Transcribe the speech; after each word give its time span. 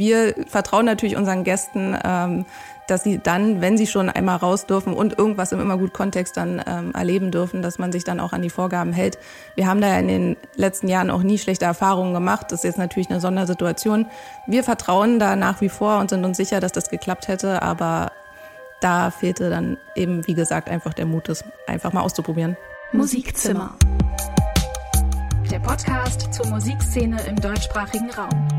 wir 0.00 0.34
vertrauen 0.48 0.86
natürlich 0.86 1.14
unseren 1.14 1.44
Gästen, 1.44 1.96
ähm, 2.02 2.46
dass 2.88 3.04
sie 3.04 3.18
dann, 3.18 3.60
wenn 3.60 3.78
sie 3.78 3.86
schon 3.86 4.08
einmal 4.08 4.36
raus 4.36 4.66
dürfen 4.66 4.94
und 4.94 5.16
irgendwas 5.16 5.52
im 5.52 5.60
Immergut-Kontext 5.60 6.36
dann 6.36 6.60
ähm, 6.66 6.92
erleben 6.92 7.30
dürfen, 7.30 7.62
dass 7.62 7.78
man 7.78 7.92
sich 7.92 8.02
dann 8.02 8.18
auch 8.18 8.32
an 8.32 8.42
die 8.42 8.50
Vorgaben 8.50 8.92
hält. 8.92 9.18
Wir 9.54 9.68
haben 9.68 9.80
da 9.80 9.88
ja 9.88 9.98
in 9.98 10.08
den 10.08 10.36
letzten 10.56 10.88
Jahren 10.88 11.10
auch 11.10 11.22
nie 11.22 11.38
schlechte 11.38 11.66
Erfahrungen 11.66 12.14
gemacht. 12.14 12.46
Das 12.50 12.60
ist 12.60 12.64
jetzt 12.64 12.78
natürlich 12.78 13.10
eine 13.10 13.20
Sondersituation. 13.20 14.06
Wir 14.48 14.64
vertrauen 14.64 15.20
da 15.20 15.36
nach 15.36 15.60
wie 15.60 15.68
vor 15.68 16.00
und 16.00 16.10
sind 16.10 16.24
uns 16.24 16.36
sicher, 16.36 16.58
dass 16.58 16.72
das 16.72 16.90
geklappt 16.90 17.28
hätte, 17.28 17.62
aber 17.62 18.10
da 18.80 19.10
fehlte 19.10 19.50
dann 19.50 19.76
eben, 19.94 20.26
wie 20.26 20.34
gesagt, 20.34 20.70
einfach 20.70 20.94
der 20.94 21.06
Mut, 21.06 21.28
das 21.28 21.44
einfach 21.66 21.92
mal 21.92 22.00
auszuprobieren. 22.00 22.56
Musikzimmer. 22.92 23.76
Der 25.50 25.60
Podcast 25.60 26.32
zur 26.32 26.46
Musikszene 26.46 27.20
im 27.28 27.36
deutschsprachigen 27.36 28.10
Raum. 28.10 28.50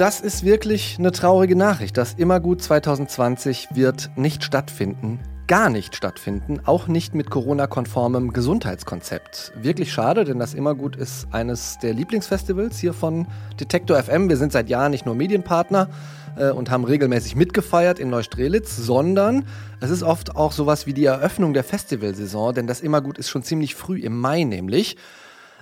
Das 0.00 0.18
ist 0.18 0.46
wirklich 0.46 0.96
eine 0.98 1.12
traurige 1.12 1.54
Nachricht. 1.54 1.98
Das 1.98 2.14
Immergut 2.14 2.62
2020 2.62 3.68
wird 3.74 4.10
nicht 4.16 4.42
stattfinden. 4.42 5.20
Gar 5.46 5.68
nicht 5.68 5.94
stattfinden, 5.94 6.58
auch 6.64 6.88
nicht 6.88 7.14
mit 7.14 7.28
Corona-konformem 7.28 8.32
Gesundheitskonzept. 8.32 9.52
Wirklich 9.60 9.92
schade, 9.92 10.24
denn 10.24 10.38
das 10.38 10.54
Immergut 10.54 10.96
ist 10.96 11.26
eines 11.32 11.78
der 11.82 11.92
Lieblingsfestivals 11.92 12.78
hier 12.78 12.94
von 12.94 13.26
Detektor 13.60 14.02
FM. 14.02 14.30
Wir 14.30 14.38
sind 14.38 14.52
seit 14.52 14.70
Jahren 14.70 14.92
nicht 14.92 15.04
nur 15.04 15.14
Medienpartner 15.14 15.90
äh, 16.38 16.48
und 16.48 16.70
haben 16.70 16.84
regelmäßig 16.84 17.36
mitgefeiert 17.36 17.98
in 17.98 18.08
Neustrelitz, 18.08 18.74
sondern 18.78 19.44
es 19.80 19.90
ist 19.90 20.02
oft 20.02 20.34
auch 20.34 20.52
sowas 20.52 20.86
wie 20.86 20.94
die 20.94 21.04
Eröffnung 21.04 21.52
der 21.52 21.62
Festivalsaison, 21.62 22.54
denn 22.54 22.66
das 22.66 22.80
Immergut 22.80 23.18
ist 23.18 23.28
schon 23.28 23.42
ziemlich 23.42 23.74
früh 23.74 24.00
im 24.00 24.18
Mai 24.18 24.44
nämlich. 24.44 24.96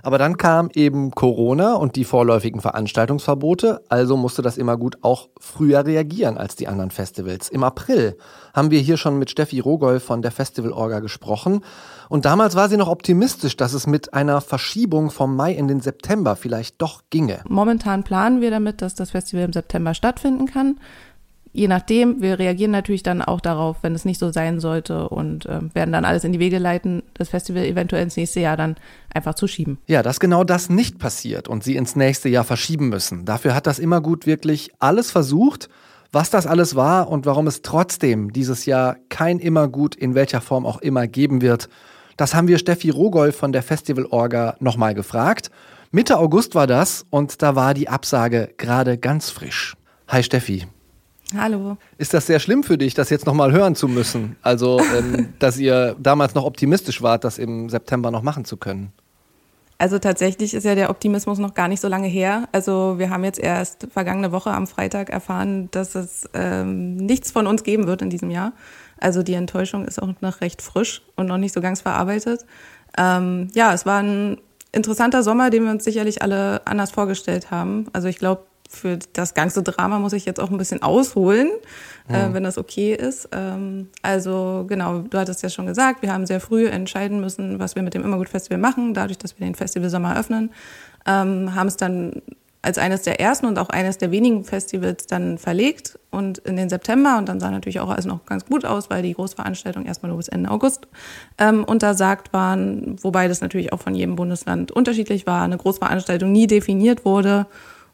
Aber 0.02 0.18
dann 0.18 0.36
kam 0.36 0.70
eben 0.74 1.10
Corona 1.10 1.74
und 1.74 1.96
die 1.96 2.04
vorläufigen 2.04 2.60
Veranstaltungsverbote, 2.60 3.82
also 3.88 4.16
musste 4.16 4.42
das 4.42 4.58
immer 4.58 4.76
gut 4.76 4.98
auch 5.02 5.28
früher 5.38 5.84
reagieren 5.84 6.38
als 6.38 6.56
die 6.56 6.68
anderen 6.68 6.90
Festivals. 6.90 7.48
Im 7.48 7.64
April 7.64 8.16
haben 8.54 8.70
wir 8.70 8.80
hier 8.80 8.96
schon 8.96 9.18
mit 9.18 9.30
Steffi 9.30 9.60
Rogol 9.60 10.00
von 10.00 10.22
der 10.22 10.30
Festivalorga 10.30 11.00
gesprochen 11.00 11.64
und 12.08 12.24
damals 12.24 12.56
war 12.56 12.68
sie 12.68 12.76
noch 12.76 12.88
optimistisch, 12.88 13.56
dass 13.56 13.72
es 13.72 13.86
mit 13.86 14.14
einer 14.14 14.40
Verschiebung 14.40 15.10
vom 15.10 15.36
Mai 15.36 15.52
in 15.52 15.68
den 15.68 15.80
September 15.80 16.36
vielleicht 16.36 16.80
doch 16.80 17.02
ginge. 17.10 17.40
Momentan 17.48 18.04
planen 18.04 18.40
wir 18.40 18.50
damit, 18.50 18.82
dass 18.82 18.94
das 18.94 19.10
Festival 19.10 19.44
im 19.44 19.52
September 19.52 19.94
stattfinden 19.94 20.46
kann 20.46 20.78
je 21.52 21.68
nachdem, 21.68 22.20
wir 22.20 22.38
reagieren 22.38 22.70
natürlich 22.70 23.02
dann 23.02 23.22
auch 23.22 23.40
darauf, 23.40 23.78
wenn 23.82 23.94
es 23.94 24.04
nicht 24.04 24.18
so 24.18 24.30
sein 24.30 24.60
sollte 24.60 25.08
und 25.08 25.46
äh, 25.46 25.60
werden 25.74 25.92
dann 25.92 26.04
alles 26.04 26.24
in 26.24 26.32
die 26.32 26.38
Wege 26.38 26.58
leiten, 26.58 27.02
das 27.14 27.28
Festival 27.28 27.64
eventuell 27.64 28.02
ins 28.02 28.16
nächste 28.16 28.40
Jahr 28.40 28.56
dann 28.56 28.76
einfach 29.12 29.34
zu 29.34 29.46
schieben. 29.46 29.78
Ja, 29.86 30.02
dass 30.02 30.20
genau 30.20 30.44
das 30.44 30.70
nicht 30.70 30.98
passiert 30.98 31.48
und 31.48 31.64
sie 31.64 31.76
ins 31.76 31.96
nächste 31.96 32.28
Jahr 32.28 32.44
verschieben 32.44 32.88
müssen. 32.88 33.24
Dafür 33.24 33.54
hat 33.54 33.66
das 33.66 33.78
immer 33.78 34.00
gut 34.00 34.26
wirklich 34.26 34.70
alles 34.78 35.10
versucht. 35.10 35.68
Was 36.10 36.30
das 36.30 36.46
alles 36.46 36.74
war 36.74 37.10
und 37.10 37.26
warum 37.26 37.46
es 37.46 37.60
trotzdem 37.60 38.32
dieses 38.32 38.64
Jahr 38.64 38.96
kein 39.10 39.38
Immergut 39.38 39.94
in 39.94 40.14
welcher 40.14 40.40
Form 40.40 40.64
auch 40.64 40.80
immer 40.80 41.06
geben 41.06 41.42
wird, 41.42 41.68
das 42.16 42.34
haben 42.34 42.48
wir 42.48 42.58
Steffi 42.58 42.90
Rogol 42.90 43.30
von 43.30 43.52
der 43.52 43.62
Festivalorga 43.62 44.56
nochmal 44.58 44.94
gefragt. 44.94 45.50
Mitte 45.90 46.18
August 46.18 46.54
war 46.54 46.66
das 46.66 47.06
und 47.10 47.42
da 47.42 47.54
war 47.54 47.74
die 47.74 47.88
Absage 47.88 48.54
gerade 48.56 48.98
ganz 48.98 49.30
frisch. 49.30 49.76
Hi 50.08 50.22
Steffi. 50.22 50.66
Hallo. 51.36 51.76
Ist 51.98 52.14
das 52.14 52.26
sehr 52.26 52.40
schlimm 52.40 52.62
für 52.62 52.78
dich, 52.78 52.94
das 52.94 53.10
jetzt 53.10 53.26
nochmal 53.26 53.52
hören 53.52 53.74
zu 53.74 53.86
müssen? 53.86 54.36
Also, 54.42 54.80
ähm, 54.96 55.28
dass 55.38 55.58
ihr 55.58 55.94
damals 55.98 56.34
noch 56.34 56.44
optimistisch 56.44 57.02
wart, 57.02 57.24
das 57.24 57.38
im 57.38 57.68
September 57.68 58.10
noch 58.10 58.22
machen 58.22 58.44
zu 58.44 58.56
können? 58.56 58.92
Also 59.80 60.00
tatsächlich 60.00 60.54
ist 60.54 60.64
ja 60.64 60.74
der 60.74 60.90
Optimismus 60.90 61.38
noch 61.38 61.54
gar 61.54 61.68
nicht 61.68 61.80
so 61.80 61.86
lange 61.86 62.08
her. 62.08 62.48
Also 62.50 62.98
wir 62.98 63.10
haben 63.10 63.22
jetzt 63.22 63.38
erst 63.38 63.86
vergangene 63.92 64.32
Woche 64.32 64.50
am 64.50 64.66
Freitag 64.66 65.08
erfahren, 65.08 65.68
dass 65.70 65.94
es 65.94 66.28
ähm, 66.34 66.96
nichts 66.96 67.30
von 67.30 67.46
uns 67.46 67.62
geben 67.62 67.86
wird 67.86 68.02
in 68.02 68.10
diesem 68.10 68.30
Jahr. 68.30 68.52
Also 68.98 69.22
die 69.22 69.34
Enttäuschung 69.34 69.84
ist 69.84 70.02
auch 70.02 70.08
noch 70.20 70.40
recht 70.40 70.62
frisch 70.62 71.02
und 71.14 71.26
noch 71.26 71.38
nicht 71.38 71.54
so 71.54 71.60
ganz 71.60 71.80
verarbeitet. 71.80 72.44
Ähm, 72.96 73.50
ja, 73.54 73.72
es 73.72 73.86
war 73.86 74.02
ein 74.02 74.38
interessanter 74.72 75.22
Sommer, 75.22 75.48
den 75.50 75.64
wir 75.64 75.70
uns 75.70 75.84
sicherlich 75.84 76.22
alle 76.22 76.66
anders 76.66 76.90
vorgestellt 76.90 77.52
haben. 77.52 77.86
Also 77.92 78.08
ich 78.08 78.18
glaube, 78.18 78.42
für 78.68 78.98
das 79.14 79.32
ganze 79.32 79.62
Drama 79.62 79.98
muss 79.98 80.12
ich 80.12 80.26
jetzt 80.26 80.38
auch 80.38 80.50
ein 80.50 80.58
bisschen 80.58 80.82
ausholen, 80.82 81.48
ja. 82.10 82.28
äh, 82.28 82.34
wenn 82.34 82.44
das 82.44 82.58
okay 82.58 82.94
ist. 82.94 83.30
Ähm, 83.32 83.88
also 84.02 84.66
genau, 84.68 85.00
du 85.00 85.18
hattest 85.18 85.42
ja 85.42 85.48
schon 85.48 85.66
gesagt, 85.66 86.02
wir 86.02 86.12
haben 86.12 86.26
sehr 86.26 86.40
früh 86.40 86.66
entscheiden 86.66 87.20
müssen, 87.20 87.58
was 87.58 87.74
wir 87.74 87.82
mit 87.82 87.94
dem 87.94 88.04
Immergut-Festival 88.04 88.58
machen, 88.58 88.92
dadurch, 88.92 89.18
dass 89.18 89.38
wir 89.38 89.46
den 89.46 89.54
Festivalsommer 89.54 90.18
öffnen. 90.18 90.50
Ähm, 91.06 91.54
haben 91.54 91.68
es 91.68 91.78
dann 91.78 92.20
als 92.60 92.76
eines 92.76 93.02
der 93.02 93.20
ersten 93.20 93.46
und 93.46 93.58
auch 93.58 93.70
eines 93.70 93.96
der 93.96 94.10
wenigen 94.10 94.44
Festivals 94.44 95.06
dann 95.06 95.38
verlegt 95.38 95.98
und 96.10 96.38
in 96.38 96.56
den 96.56 96.68
September 96.68 97.16
und 97.16 97.28
dann 97.28 97.40
sah 97.40 97.50
natürlich 97.50 97.80
auch 97.80 97.88
alles 97.88 98.04
noch 98.04 98.26
ganz 98.26 98.44
gut 98.44 98.66
aus, 98.66 98.90
weil 98.90 99.02
die 99.02 99.14
Großveranstaltungen 99.14 99.86
erstmal 99.86 100.10
nur 100.10 100.18
bis 100.18 100.28
Ende 100.28 100.50
August 100.50 100.88
ähm, 101.38 101.64
untersagt 101.64 102.32
waren, 102.34 102.96
wobei 103.00 103.28
das 103.28 103.40
natürlich 103.40 103.72
auch 103.72 103.80
von 103.80 103.94
jedem 103.94 104.16
Bundesland 104.16 104.72
unterschiedlich 104.72 105.26
war, 105.26 105.42
eine 105.42 105.56
Großveranstaltung 105.56 106.30
nie 106.30 106.48
definiert 106.48 107.04
wurde 107.04 107.46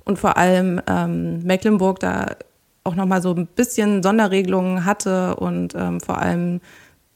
und 0.04 0.18
vor 0.18 0.36
allem 0.36 0.80
ähm, 0.86 1.42
Mecklenburg 1.42 2.00
da 2.00 2.36
auch 2.84 2.94
nochmal 2.94 3.22
so 3.22 3.34
ein 3.34 3.46
bisschen 3.46 4.02
Sonderregelungen 4.02 4.84
hatte 4.84 5.36
und 5.36 5.74
ähm, 5.74 6.00
vor 6.00 6.18
allem 6.18 6.60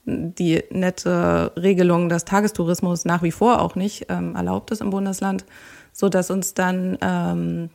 die 0.07 0.63
nette 0.71 1.53
Regelung 1.57 2.09
des 2.09 2.25
Tagestourismus 2.25 3.05
nach 3.05 3.23
wie 3.23 3.33
vor 3.33 3.61
auch 3.61 3.75
nicht 3.75 4.07
ähm, 4.09 4.35
erlaubt 4.35 4.71
ist 4.71 4.81
im 4.81 4.91
Bundesland, 4.91 5.45
so 5.93 6.09
dass 6.09 6.31
uns 6.31 6.55
dann 6.55 6.97
ähm, 7.03 7.69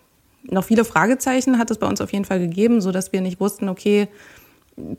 noch 0.49 0.63
viele 0.63 0.83
Fragezeichen 0.83 1.59
hat 1.59 1.69
es 1.69 1.77
bei 1.77 1.87
uns 1.87 2.01
auf 2.01 2.11
jeden 2.11 2.25
Fall 2.25 2.39
gegeben, 2.39 2.81
so 2.81 2.91
dass 2.91 3.13
wir 3.13 3.21
nicht 3.21 3.39
wussten, 3.39 3.69
okay, 3.69 4.07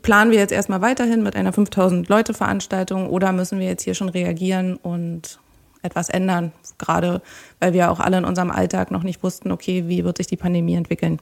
planen 0.01 0.31
wir 0.31 0.39
jetzt 0.39 0.53
erstmal 0.53 0.81
weiterhin 0.81 1.21
mit 1.21 1.35
einer 1.35 1.51
5000 1.51 2.07
Leute 2.07 2.33
Veranstaltung 2.33 3.09
oder 3.09 3.33
müssen 3.33 3.59
wir 3.59 3.67
jetzt 3.67 3.83
hier 3.83 3.93
schon 3.93 4.09
reagieren 4.09 4.77
und 4.77 5.39
etwas 5.85 6.09
ändern, 6.09 6.51
gerade 6.77 7.21
weil 7.59 7.73
wir 7.73 7.91
auch 7.91 7.99
alle 7.99 8.17
in 8.17 8.25
unserem 8.25 8.51
Alltag 8.51 8.91
noch 8.91 9.03
nicht 9.03 9.23
wussten, 9.23 9.51
okay, 9.51 9.87
wie 9.87 10.03
wird 10.03 10.17
sich 10.17 10.27
die 10.27 10.37
Pandemie 10.37 10.75
entwickeln. 10.75 11.19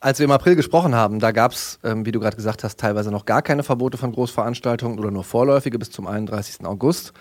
Als 0.00 0.18
wir 0.18 0.24
im 0.24 0.30
April 0.30 0.56
gesprochen 0.56 0.94
haben, 0.94 1.20
da 1.20 1.30
gab 1.30 1.52
es, 1.52 1.78
ähm, 1.84 2.06
wie 2.06 2.12
du 2.12 2.20
gerade 2.20 2.36
gesagt 2.36 2.64
hast, 2.64 2.80
teilweise 2.80 3.10
noch 3.10 3.26
gar 3.26 3.42
keine 3.42 3.62
Verbote 3.62 3.98
von 3.98 4.12
Großveranstaltungen 4.12 4.98
oder 4.98 5.10
nur 5.10 5.24
vorläufige 5.24 5.78
bis 5.78 5.90
zum 5.90 6.06
31. 6.06 6.64
August. 6.64 7.12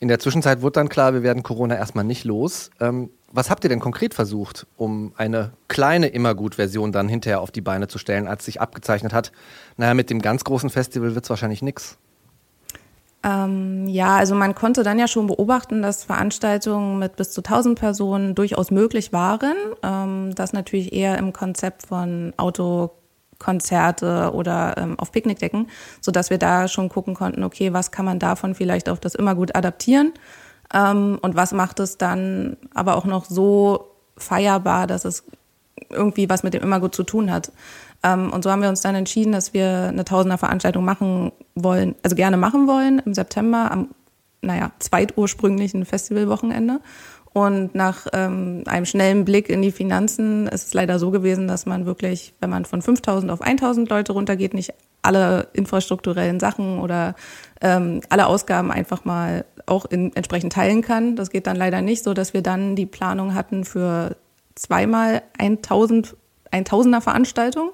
In 0.00 0.08
der 0.08 0.18
Zwischenzeit 0.18 0.62
wurde 0.62 0.72
dann 0.72 0.88
klar, 0.88 1.14
wir 1.14 1.22
werden 1.22 1.42
Corona 1.42 1.76
erstmal 1.76 2.04
nicht 2.04 2.24
los. 2.24 2.70
Ähm, 2.80 3.10
was 3.32 3.48
habt 3.48 3.64
ihr 3.64 3.70
denn 3.70 3.80
konkret 3.80 4.12
versucht, 4.12 4.66
um 4.76 5.12
eine 5.16 5.52
kleine 5.68 6.08
Immergut-Version 6.08 6.90
dann 6.90 7.08
hinterher 7.08 7.40
auf 7.40 7.50
die 7.50 7.60
Beine 7.60 7.86
zu 7.86 7.98
stellen, 7.98 8.26
als 8.26 8.44
sich 8.44 8.60
abgezeichnet 8.60 9.12
hat, 9.12 9.30
naja, 9.76 9.94
mit 9.94 10.10
dem 10.10 10.20
ganz 10.20 10.44
großen 10.44 10.68
Festival 10.68 11.14
wird 11.14 11.24
es 11.24 11.30
wahrscheinlich 11.30 11.62
nichts? 11.62 11.98
Ähm, 13.22 13.86
ja, 13.86 14.16
also 14.16 14.34
man 14.34 14.54
konnte 14.54 14.82
dann 14.82 14.98
ja 14.98 15.06
schon 15.06 15.26
beobachten, 15.26 15.82
dass 15.82 16.04
Veranstaltungen 16.04 16.98
mit 16.98 17.16
bis 17.16 17.32
zu 17.32 17.42
1000 17.42 17.78
Personen 17.78 18.34
durchaus 18.34 18.70
möglich 18.70 19.12
waren. 19.12 19.56
Ähm, 19.82 20.34
das 20.34 20.52
natürlich 20.52 20.92
eher 20.92 21.18
im 21.18 21.32
Konzept 21.34 21.86
von 21.86 22.32
Autokonzerte 22.38 24.30
oder 24.32 24.76
ähm, 24.78 24.98
auf 24.98 25.12
Picknickdecken, 25.12 25.68
so 26.00 26.12
dass 26.12 26.30
wir 26.30 26.38
da 26.38 26.66
schon 26.66 26.88
gucken 26.88 27.14
konnten, 27.14 27.44
okay, 27.44 27.74
was 27.74 27.90
kann 27.90 28.06
man 28.06 28.18
davon 28.18 28.54
vielleicht 28.54 28.88
auf 28.88 29.00
das 29.00 29.14
immer 29.14 29.34
gut 29.34 29.54
adaptieren 29.54 30.14
ähm, 30.72 31.18
und 31.20 31.36
was 31.36 31.52
macht 31.52 31.80
es 31.80 31.98
dann 31.98 32.56
aber 32.74 32.96
auch 32.96 33.04
noch 33.04 33.26
so 33.26 33.96
feierbar, 34.16 34.86
dass 34.86 35.04
es 35.04 35.24
irgendwie 35.88 36.28
was 36.28 36.42
mit 36.42 36.54
dem 36.54 36.62
immer 36.62 36.80
gut 36.80 36.94
zu 36.94 37.02
tun 37.02 37.30
hat. 37.30 37.52
Ähm, 38.02 38.32
und 38.32 38.44
so 38.44 38.50
haben 38.50 38.62
wir 38.62 38.68
uns 38.68 38.80
dann 38.80 38.94
entschieden, 38.94 39.32
dass 39.32 39.52
wir 39.52 39.88
eine 39.88 40.04
Tausender-Veranstaltung 40.04 40.84
machen 40.84 41.32
wollen, 41.54 41.94
also 42.02 42.16
gerne 42.16 42.36
machen 42.36 42.66
wollen 42.66 43.00
im 43.04 43.14
September 43.14 43.70
am, 43.70 43.88
naja, 44.42 44.72
zweitursprünglichen 44.78 45.84
Festivalwochenende. 45.84 46.80
Und 47.32 47.76
nach 47.76 48.06
ähm, 48.12 48.64
einem 48.66 48.86
schnellen 48.86 49.24
Blick 49.24 49.48
in 49.48 49.62
die 49.62 49.70
Finanzen 49.70 50.48
ist 50.48 50.66
es 50.66 50.74
leider 50.74 50.98
so 50.98 51.12
gewesen, 51.12 51.46
dass 51.46 51.64
man 51.64 51.86
wirklich, 51.86 52.34
wenn 52.40 52.50
man 52.50 52.64
von 52.64 52.82
5000 52.82 53.30
auf 53.30 53.40
1000 53.40 53.88
Leute 53.88 54.12
runtergeht, 54.12 54.52
nicht 54.52 54.74
alle 55.02 55.46
infrastrukturellen 55.52 56.40
Sachen 56.40 56.80
oder 56.80 57.14
ähm, 57.60 58.00
alle 58.08 58.26
Ausgaben 58.26 58.72
einfach 58.72 59.04
mal 59.04 59.44
auch 59.66 59.84
in, 59.84 60.14
entsprechend 60.16 60.52
teilen 60.52 60.82
kann. 60.82 61.14
Das 61.14 61.30
geht 61.30 61.46
dann 61.46 61.56
leider 61.56 61.82
nicht, 61.82 62.02
so 62.02 62.14
dass 62.14 62.34
wir 62.34 62.42
dann 62.42 62.74
die 62.74 62.86
Planung 62.86 63.34
hatten 63.34 63.64
für 63.64 64.16
zweimal 64.56 65.22
1000 65.38 66.16
Tausender 66.64 67.00
Veranstaltung. 67.00 67.70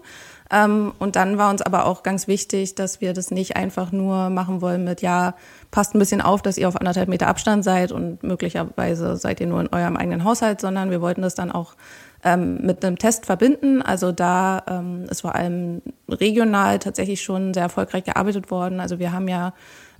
Ähm, 0.50 0.92
und 0.98 1.16
dann 1.16 1.38
war 1.38 1.50
uns 1.50 1.62
aber 1.62 1.86
auch 1.86 2.02
ganz 2.02 2.28
wichtig, 2.28 2.76
dass 2.76 3.00
wir 3.00 3.12
das 3.12 3.30
nicht 3.30 3.56
einfach 3.56 3.90
nur 3.90 4.30
machen 4.30 4.60
wollen 4.60 4.84
mit, 4.84 5.02
ja, 5.02 5.34
passt 5.70 5.94
ein 5.94 5.98
bisschen 5.98 6.20
auf, 6.20 6.40
dass 6.40 6.56
ihr 6.56 6.68
auf 6.68 6.76
anderthalb 6.76 7.08
Meter 7.08 7.26
Abstand 7.26 7.64
seid 7.64 7.90
und 7.90 8.22
möglicherweise 8.22 9.16
seid 9.16 9.40
ihr 9.40 9.48
nur 9.48 9.60
in 9.60 9.68
eurem 9.72 9.96
eigenen 9.96 10.22
Haushalt, 10.22 10.60
sondern 10.60 10.90
wir 10.90 11.00
wollten 11.00 11.22
das 11.22 11.34
dann 11.34 11.50
auch 11.50 11.74
ähm, 12.22 12.58
mit 12.62 12.84
einem 12.84 12.96
Test 12.96 13.26
verbinden. 13.26 13.82
Also 13.82 14.12
da 14.12 14.62
ähm, 14.68 15.06
ist 15.10 15.22
vor 15.22 15.34
allem 15.34 15.82
regional 16.08 16.78
tatsächlich 16.78 17.22
schon 17.22 17.52
sehr 17.52 17.64
erfolgreich 17.64 18.04
gearbeitet 18.04 18.50
worden. 18.50 18.78
Also 18.78 19.00
wir 19.00 19.12
haben 19.12 19.26
ja 19.26 19.52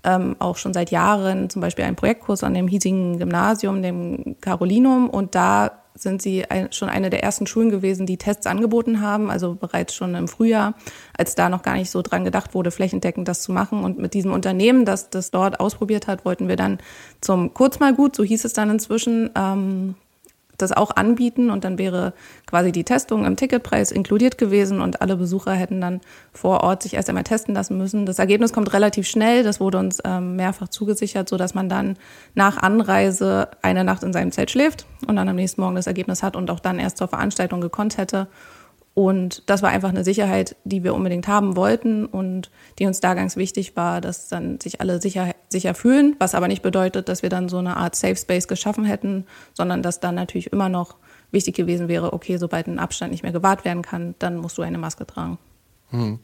ähm, 0.05 0.37
auch 0.39 0.57
schon 0.57 0.73
seit 0.73 0.93
Jahren 0.93 1.51
zum 1.51 1.61
Beispiel 1.61 1.85
einen 1.85 1.97
Projektkurs 1.97 2.45
an 2.45 2.55
dem 2.55 2.69
hiesigen 2.69 3.19
Gymnasium, 3.19 3.83
dem 3.83 4.37
Carolinum. 4.41 5.11
Und 5.11 5.35
da 5.35 5.73
sind 5.97 6.23
sie 6.23 6.45
schon 6.71 6.89
eine 6.89 7.11
der 7.11 7.23
ersten 7.23 7.47
Schulen 7.47 7.71
gewesen, 7.71 8.07
die 8.07 8.17
Tests 8.17 8.47
angeboten 8.47 9.01
haben, 9.01 9.31
also 9.31 9.55
bereits 9.55 9.95
schon 9.95 10.15
im 10.15 10.29
Frühjahr, 10.29 10.75
als 11.17 11.35
da 11.35 11.49
noch 11.49 11.63
gar 11.63 11.75
nicht 11.75 11.91
so 11.91 12.03
dran 12.03 12.25
gedacht 12.25 12.55
wurde, 12.55 12.71
flächendeckend 12.71 13.27
das 13.29 13.43
zu 13.43 13.53
machen. 13.53 13.85
Und 13.85 13.99
mit 13.99 14.15
diesem 14.15 14.33
Unternehmen, 14.33 14.85
das 14.85 15.11
das 15.11 15.31
dort 15.31 15.61
ausprobiert 15.61 16.07
hat, 16.07 16.25
wollten 16.25 16.49
wir 16.49 16.57
dann 16.57 16.79
zum 17.21 17.55
Kurzmalgut, 17.55 18.17
so 18.17 18.23
hieß 18.23 18.45
es 18.45 18.53
dann 18.53 18.71
inzwischen, 18.71 19.31
ähm, 19.35 19.95
das 20.59 20.73
auch 20.73 20.95
anbieten 20.95 21.51
und 21.51 21.65
dann 21.65 21.79
wäre 21.79 22.13
quasi 22.47 22.73
die 22.73 22.85
Testung 22.85 23.25
im 23.25 23.37
Ticketpreis 23.37 23.91
inkludiert 23.91 24.39
gewesen 24.39 24.81
und 24.81 25.01
alle 25.01 25.17
Besucher 25.17 25.53
hätten 25.53 25.81
dann 25.81 26.01
vor 26.33 26.63
Ort 26.63 26.83
sich 26.83 26.95
erst 26.95 27.09
einmal 27.09 27.25
testen 27.25 27.55
lassen 27.55 27.77
müssen. 27.79 28.07
Das 28.07 28.19
Ergebnis 28.19 28.53
kommt 28.53 28.73
relativ 28.73 29.07
schnell, 29.07 29.43
das 29.43 29.61
wurde 29.61 29.79
uns 29.79 29.99
ähm, 30.05 30.37
mehrfach 30.37 30.69
zugesichert, 30.69 31.29
so 31.29 31.37
dass 31.37 31.55
man 31.55 31.69
dann 31.69 31.97
nach 32.35 32.57
Anreise 32.59 33.49
eine 33.63 33.85
Nacht 33.85 34.03
in 34.03 34.13
seinem 34.13 34.33
Zelt 34.33 34.51
schläft 34.51 34.87
und 35.07 35.17
dann 35.17 35.29
am 35.29 35.37
nächsten 35.37 35.61
Morgen 35.61 35.77
das 35.77 35.87
Ergebnis 35.87 36.23
hat 36.23 36.37
und 36.37 36.51
auch 36.51 36.61
dann 36.61 36.79
erst 36.79 36.99
zur 36.99 37.09
Veranstaltung 37.09 37.61
gekonnt 37.61 37.99
hätte. 37.99 38.29
Und 38.97 39.43
das 39.45 39.61
war 39.61 39.69
einfach 39.69 39.91
eine 39.91 40.05
Sicherheit, 40.05 40.57
die 40.65 40.83
wir 40.83 40.95
unbedingt 40.95 41.29
haben 41.29 41.55
wollten 41.55 42.07
und 42.07 42.51
die 42.79 42.87
uns 42.87 42.99
da 43.01 43.13
ganz 43.13 43.37
wichtig 43.37 43.77
war, 43.77 44.01
dass 44.01 44.29
dann 44.29 44.59
sich 44.59 44.81
alle 44.81 45.03
sicher, 45.03 45.35
sicher 45.51 45.75
fühlen, 45.75 46.17
was 46.19 46.35
aber 46.35 46.49
nicht 46.49 46.63
bedeutet, 46.63 47.11
dass 47.11 47.23
wir 47.23 47.29
dann 47.29 47.51
so 47.51 47.59
eine 47.59 47.77
Art 47.77 47.95
Safe 47.95 48.17
Space 48.17 48.49
geschaffen 48.49 48.87
hätten, 48.87 49.27
sondern 49.53 49.83
dass 49.83 50.01
dann 50.01 50.15
natürlich 50.15 50.51
immer 50.51 50.71
noch 50.71 50.97
wichtig 51.31 51.55
gewesen 51.55 51.89
wäre, 51.89 52.15
okay, 52.15 52.39
sobald 52.39 52.69
ein 52.69 52.79
Abstand 52.79 53.13
nicht 53.13 53.23
mehr 53.23 53.33
gewahrt 53.33 53.67
werden 53.67 53.83
kann, 53.83 54.15
dann 54.19 54.39
musst 54.39 54.57
du 54.57 54.63
eine 54.63 54.79
Maske 54.79 55.07
tragen. 55.07 55.37
Hm. 55.91 56.19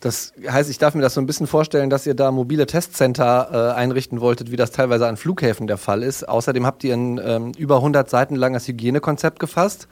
Das 0.00 0.34
heißt, 0.46 0.68
ich 0.68 0.76
darf 0.76 0.94
mir 0.94 1.00
das 1.00 1.14
so 1.14 1.22
ein 1.22 1.26
bisschen 1.26 1.46
vorstellen, 1.46 1.88
dass 1.88 2.06
ihr 2.06 2.14
da 2.14 2.32
mobile 2.32 2.66
Testcenter 2.66 3.48
äh, 3.50 3.78
einrichten 3.78 4.20
wolltet, 4.20 4.50
wie 4.50 4.56
das 4.56 4.72
teilweise 4.72 5.06
an 5.06 5.16
Flughäfen 5.16 5.66
der 5.66 5.78
Fall 5.78 6.02
ist. 6.02 6.28
Außerdem 6.28 6.66
habt 6.66 6.84
ihr 6.84 6.92
ein 6.92 7.18
ähm, 7.24 7.52
über 7.56 7.76
100 7.76 8.10
Seiten 8.10 8.36
langes 8.36 8.68
Hygienekonzept 8.68 9.40
gefasst 9.40 9.88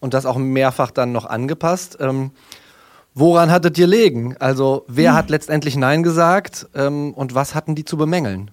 und 0.00 0.14
das 0.14 0.26
auch 0.26 0.36
mehrfach 0.36 0.90
dann 0.90 1.12
noch 1.12 1.24
angepasst. 1.24 1.98
Ähm, 2.00 2.30
woran 3.14 3.50
hattet 3.50 3.78
ihr 3.78 3.86
legen? 3.86 4.36
Also 4.38 4.84
wer 4.88 5.10
hm. 5.10 5.16
hat 5.16 5.30
letztendlich 5.30 5.76
Nein 5.76 6.02
gesagt 6.02 6.68
ähm, 6.74 7.14
und 7.14 7.34
was 7.34 7.54
hatten 7.54 7.74
die 7.74 7.84
zu 7.84 7.96
bemängeln? 7.96 8.50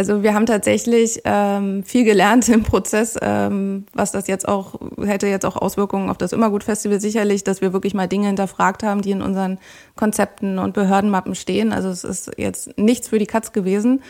Also 0.00 0.22
wir 0.22 0.32
haben 0.32 0.46
tatsächlich 0.46 1.20
ähm, 1.24 1.84
viel 1.84 2.04
gelernt 2.04 2.48
im 2.48 2.62
Prozess, 2.62 3.18
ähm, 3.20 3.84
was 3.92 4.12
das 4.12 4.28
jetzt 4.28 4.48
auch, 4.48 4.80
hätte 5.04 5.26
jetzt 5.26 5.44
auch 5.44 5.56
Auswirkungen 5.56 6.08
auf 6.08 6.16
das 6.16 6.32
Immergut-Festival 6.32 7.02
sicherlich, 7.02 7.44
dass 7.44 7.60
wir 7.60 7.74
wirklich 7.74 7.92
mal 7.92 8.08
Dinge 8.08 8.28
hinterfragt 8.28 8.82
haben, 8.82 9.02
die 9.02 9.10
in 9.10 9.20
unseren 9.20 9.58
Konzepten 9.96 10.58
und 10.58 10.72
Behördenmappen 10.72 11.34
stehen. 11.34 11.70
Also 11.74 11.90
es 11.90 12.04
ist 12.04 12.30
jetzt 12.38 12.78
nichts 12.78 13.08
für 13.08 13.18
die 13.18 13.26
Katz 13.26 13.52
gewesen. 13.52 14.00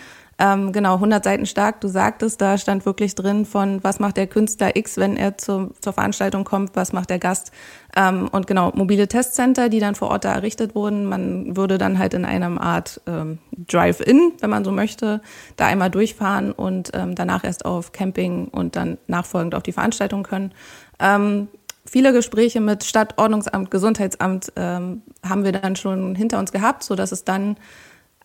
Ähm, 0.42 0.72
genau, 0.72 0.94
100 0.94 1.22
Seiten 1.22 1.44
stark, 1.44 1.82
du 1.82 1.88
sagtest, 1.88 2.40
da 2.40 2.56
stand 2.56 2.86
wirklich 2.86 3.14
drin 3.14 3.44
von, 3.44 3.84
was 3.84 4.00
macht 4.00 4.16
der 4.16 4.26
Künstler 4.26 4.74
X, 4.74 4.96
wenn 4.96 5.18
er 5.18 5.36
zu, 5.36 5.74
zur 5.82 5.92
Veranstaltung 5.92 6.44
kommt, 6.44 6.74
was 6.76 6.94
macht 6.94 7.10
der 7.10 7.18
Gast. 7.18 7.52
Ähm, 7.94 8.26
und 8.32 8.46
genau, 8.46 8.72
mobile 8.74 9.06
Testcenter, 9.06 9.68
die 9.68 9.80
dann 9.80 9.94
vor 9.94 10.08
Ort 10.08 10.24
da 10.24 10.32
errichtet 10.32 10.74
wurden. 10.74 11.04
Man 11.04 11.58
würde 11.58 11.76
dann 11.76 11.98
halt 11.98 12.14
in 12.14 12.24
einer 12.24 12.58
Art 12.58 13.02
ähm, 13.06 13.38
Drive-In, 13.68 14.32
wenn 14.40 14.48
man 14.48 14.64
so 14.64 14.72
möchte, 14.72 15.20
da 15.56 15.66
einmal 15.66 15.90
durchfahren 15.90 16.52
und 16.52 16.90
ähm, 16.94 17.14
danach 17.14 17.44
erst 17.44 17.66
auf 17.66 17.92
Camping 17.92 18.48
und 18.48 18.76
dann 18.76 18.96
nachfolgend 19.08 19.54
auf 19.54 19.62
die 19.62 19.72
Veranstaltung 19.72 20.22
können. 20.22 20.52
Ähm, 20.98 21.48
viele 21.84 22.14
Gespräche 22.14 22.62
mit 22.62 22.84
Stadt, 22.84 23.18
Ordnungsamt, 23.18 23.70
Gesundheitsamt 23.70 24.54
ähm, 24.56 25.02
haben 25.22 25.44
wir 25.44 25.52
dann 25.52 25.76
schon 25.76 26.14
hinter 26.14 26.38
uns 26.38 26.50
gehabt, 26.50 26.82
so 26.82 26.94
dass 26.94 27.12
es 27.12 27.24
dann 27.24 27.56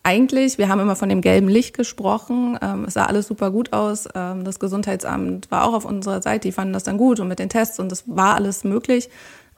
eigentlich, 0.06 0.56
wir 0.56 0.68
haben 0.68 0.78
immer 0.78 0.94
von 0.94 1.08
dem 1.08 1.20
gelben 1.20 1.48
Licht 1.48 1.76
gesprochen. 1.76 2.56
Ähm, 2.62 2.84
es 2.84 2.94
sah 2.94 3.06
alles 3.06 3.26
super 3.26 3.50
gut 3.50 3.72
aus. 3.72 4.08
Ähm, 4.14 4.44
das 4.44 4.60
Gesundheitsamt 4.60 5.50
war 5.50 5.64
auch 5.64 5.74
auf 5.74 5.84
unserer 5.84 6.22
Seite, 6.22 6.46
die 6.46 6.52
fanden 6.52 6.72
das 6.72 6.84
dann 6.84 6.96
gut 6.96 7.18
und 7.18 7.26
mit 7.26 7.40
den 7.40 7.48
Tests 7.48 7.80
und 7.80 7.90
es 7.90 8.04
war 8.06 8.36
alles 8.36 8.62
möglich. 8.62 9.10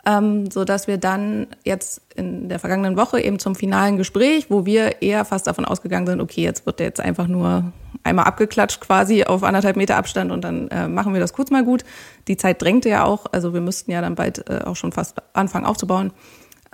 Ähm, 0.06 0.50
so 0.50 0.64
dass 0.64 0.86
wir 0.86 0.96
dann 0.96 1.48
jetzt 1.64 2.00
in 2.14 2.48
der 2.48 2.58
vergangenen 2.58 2.96
Woche 2.96 3.20
eben 3.20 3.38
zum 3.38 3.56
finalen 3.56 3.98
Gespräch, 3.98 4.46
wo 4.48 4.64
wir 4.64 5.02
eher 5.02 5.26
fast 5.26 5.46
davon 5.46 5.66
ausgegangen 5.66 6.06
sind, 6.06 6.22
okay, 6.22 6.44
jetzt 6.44 6.64
wird 6.64 6.78
der 6.78 6.86
jetzt 6.86 7.00
einfach 7.00 7.26
nur 7.26 7.72
einmal 8.02 8.24
abgeklatscht 8.24 8.80
quasi 8.80 9.24
auf 9.24 9.42
anderthalb 9.42 9.76
Meter 9.76 9.96
Abstand 9.96 10.32
und 10.32 10.44
dann 10.44 10.68
äh, 10.68 10.88
machen 10.88 11.12
wir 11.12 11.20
das 11.20 11.34
kurz 11.34 11.50
mal 11.50 11.62
gut. 11.62 11.84
Die 12.26 12.38
Zeit 12.38 12.62
drängte 12.62 12.88
ja 12.88 13.04
auch, 13.04 13.26
also 13.32 13.52
wir 13.52 13.60
müssten 13.60 13.90
ja 13.90 14.00
dann 14.00 14.14
bald 14.14 14.48
äh, 14.48 14.60
auch 14.64 14.76
schon 14.76 14.92
fast 14.92 15.16
anfangen 15.34 15.66
aufzubauen. 15.66 16.12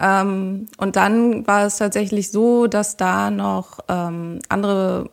Ähm, 0.00 0.67
und 0.79 0.96
dann 0.96 1.46
war 1.46 1.67
es 1.67 1.79
tatsächlich 1.79 2.31
so, 2.31 2.67
dass 2.67 2.96
da 2.96 3.31
noch 3.31 3.79
ähm, 3.88 4.41
andere 4.49 5.08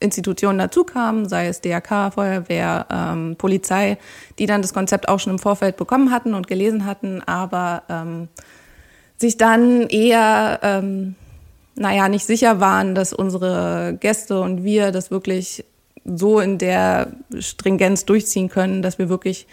Institutionen 0.00 0.58
dazu 0.58 0.84
kamen, 0.84 1.28
sei 1.28 1.48
es 1.48 1.60
DRK, 1.60 2.10
Feuerwehr, 2.12 2.86
ähm, 2.90 3.36
Polizei, 3.36 3.98
die 4.38 4.46
dann 4.46 4.62
das 4.62 4.72
Konzept 4.72 5.08
auch 5.08 5.20
schon 5.20 5.34
im 5.34 5.38
Vorfeld 5.38 5.76
bekommen 5.76 6.10
hatten 6.10 6.34
und 6.34 6.46
gelesen 6.48 6.86
hatten, 6.86 7.22
aber 7.26 7.82
ähm, 7.88 8.28
sich 9.18 9.36
dann 9.36 9.82
eher, 9.82 10.60
ähm, 10.62 11.14
naja, 11.74 12.08
nicht 12.08 12.24
sicher 12.24 12.60
waren, 12.60 12.94
dass 12.94 13.12
unsere 13.12 13.96
Gäste 14.00 14.40
und 14.40 14.64
wir 14.64 14.90
das 14.90 15.10
wirklich 15.10 15.64
so 16.04 16.40
in 16.40 16.56
der 16.56 17.08
Stringenz 17.38 18.06
durchziehen 18.06 18.48
können, 18.48 18.80
dass 18.80 18.98
wir 18.98 19.10
wirklich 19.10 19.46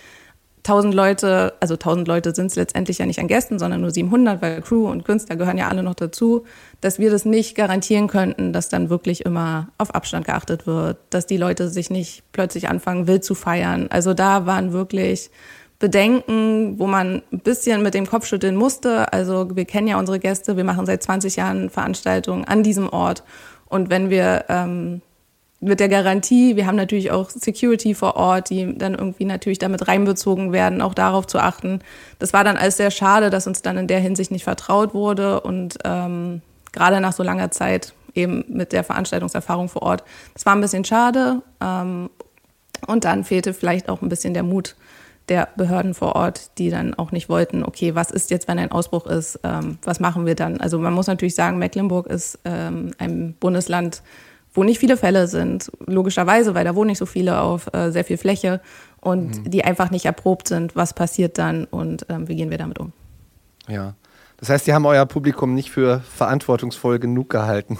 1000 0.59 0.93
Leute, 0.93 1.53
also 1.59 1.75
1000 1.75 2.07
Leute 2.07 2.35
sind 2.35 2.47
es 2.47 2.55
letztendlich 2.55 2.97
ja 2.97 3.05
nicht 3.05 3.19
an 3.19 3.27
Gästen, 3.27 3.57
sondern 3.59 3.81
nur 3.81 3.91
700, 3.91 4.41
weil 4.41 4.61
Crew 4.61 4.89
und 4.89 5.05
Künstler 5.05 5.35
gehören 5.35 5.57
ja 5.57 5.69
alle 5.69 5.83
noch 5.83 5.95
dazu, 5.95 6.43
dass 6.81 6.99
wir 6.99 7.09
das 7.09 7.25
nicht 7.25 7.55
garantieren 7.55 8.07
könnten, 8.07 8.51
dass 8.53 8.69
dann 8.69 8.89
wirklich 8.89 9.25
immer 9.25 9.69
auf 9.77 9.95
Abstand 9.95 10.25
geachtet 10.25 10.67
wird, 10.67 10.97
dass 11.09 11.25
die 11.25 11.37
Leute 11.37 11.69
sich 11.69 11.89
nicht 11.89 12.23
plötzlich 12.33 12.67
anfangen, 12.67 13.07
wild 13.07 13.23
zu 13.23 13.35
feiern. 13.35 13.87
Also 13.89 14.13
da 14.13 14.45
waren 14.45 14.73
wirklich 14.73 15.29
Bedenken, 15.79 16.79
wo 16.79 16.87
man 16.87 17.21
ein 17.31 17.39
bisschen 17.39 17.83
mit 17.83 17.93
dem 17.93 18.07
Kopf 18.07 18.25
schütteln 18.25 18.55
musste. 18.55 19.13
Also 19.13 19.55
wir 19.55 19.65
kennen 19.65 19.87
ja 19.87 19.99
unsere 19.99 20.19
Gäste, 20.19 20.57
wir 20.57 20.63
machen 20.63 20.85
seit 20.85 21.03
20 21.03 21.35
Jahren 21.35 21.69
Veranstaltungen 21.69 22.45
an 22.45 22.63
diesem 22.63 22.89
Ort. 22.89 23.23
Und 23.67 23.89
wenn 23.89 24.09
wir 24.09 24.45
ähm, 24.49 25.01
mit 25.59 25.79
der 25.79 25.89
Garantie, 25.89 26.55
wir 26.55 26.67
haben 26.67 26.75
natürlich 26.75 27.11
auch 27.11 27.29
Security 27.29 27.95
vor 27.95 28.15
Ort, 28.15 28.51
die 28.51 28.77
dann 28.77 28.93
irgendwie 28.93 29.25
natürlich 29.25 29.57
damit 29.57 29.87
reinbezogen 29.87 30.51
werden, 30.51 30.81
auch 30.81 30.93
darauf 30.93 31.25
zu 31.25 31.39
achten. 31.39 31.79
Das 32.19 32.31
war 32.31 32.43
dann 32.43 32.57
alles 32.57 32.77
sehr 32.77 32.91
schade, 32.91 33.29
dass 33.29 33.47
uns 33.47 33.63
dann 33.63 33.77
in 33.77 33.87
der 33.87 33.99
Hinsicht 33.99 34.29
nicht 34.29 34.43
vertraut 34.43 34.93
wurde 34.93 35.41
und 35.41 35.79
ähm, 35.83 36.41
gerade 36.73 37.01
nach 37.01 37.13
so 37.13 37.23
langer 37.23 37.49
Zeit 37.49 37.93
eben 38.13 38.45
mit 38.49 38.71
der 38.71 38.83
Veranstaltungserfahrung 38.83 39.67
vor 39.67 39.81
Ort. 39.81 40.03
Das 40.35 40.45
war 40.45 40.53
ein 40.53 40.61
bisschen 40.61 40.85
schade 40.85 41.41
ähm, 41.59 42.11
und 42.85 43.03
dann 43.05 43.23
fehlte 43.23 43.53
vielleicht 43.55 43.89
auch 43.89 44.03
ein 44.03 44.09
bisschen 44.09 44.35
der 44.35 44.43
Mut 44.43 44.75
der 45.29 45.49
Behörden 45.57 45.93
vor 45.93 46.15
Ort, 46.15 46.57
die 46.57 46.69
dann 46.69 46.93
auch 46.93 47.11
nicht 47.11 47.27
wollten, 47.27 47.63
okay, 47.63 47.95
was 47.95 48.11
ist 48.11 48.31
jetzt, 48.31 48.47
wenn 48.47 48.59
ein 48.59 48.71
Ausbruch 48.71 49.05
ist, 49.07 49.39
ähm, 49.43 49.77
was 49.83 49.99
machen 49.99 50.25
wir 50.25 50.35
dann? 50.35 50.61
Also 50.61 50.79
man 50.79 50.93
muss 50.93 51.07
natürlich 51.07 51.35
sagen, 51.35 51.57
Mecklenburg 51.57 52.07
ist 52.07 52.39
ähm, 52.45 52.91
ein 52.97 53.33
Bundesland, 53.39 54.03
wo 54.57 54.63
nicht 54.63 54.79
viele 54.79 54.97
Fälle 54.97 55.27
sind, 55.27 55.71
logischerweise, 55.85 56.55
weil 56.55 56.65
da 56.65 56.75
wohnen 56.75 56.87
nicht 56.87 56.97
so 56.97 57.05
viele 57.05 57.39
auf 57.39 57.71
äh, 57.73 57.91
sehr 57.91 58.03
viel 58.03 58.17
Fläche 58.17 58.59
und 58.99 59.45
mhm. 59.45 59.51
die 59.51 59.63
einfach 59.63 59.91
nicht 59.91 60.05
erprobt 60.05 60.47
sind, 60.47 60.75
was 60.75 60.95
passiert 60.95 61.37
dann 61.37 61.65
und 61.65 62.07
ähm, 62.09 62.27
wie 62.27 62.35
gehen 62.35 62.49
wir 62.49 62.57
damit 62.57 62.79
um. 62.79 62.91
Ja, 63.67 63.93
das 64.37 64.49
heißt, 64.49 64.65
Sie 64.65 64.73
haben 64.73 64.85
euer 64.87 65.05
Publikum 65.05 65.53
nicht 65.53 65.69
für 65.69 65.99
verantwortungsvoll 65.99 66.97
genug 66.97 67.29
gehalten. 67.29 67.77